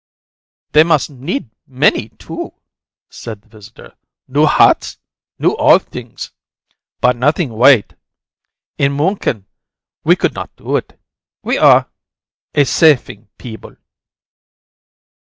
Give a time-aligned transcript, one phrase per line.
[0.71, 2.55] "They must need many, too!"
[3.07, 3.93] said the visitor.
[4.27, 4.97] "New hats,
[5.37, 6.31] new all things,
[7.01, 7.93] but nothing white.
[8.79, 9.45] In Munchen
[10.03, 10.99] we could not do it;
[11.43, 11.87] we are
[12.55, 13.75] a safing peeble."